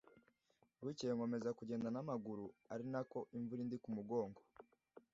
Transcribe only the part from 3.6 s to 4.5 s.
indi ku mugongo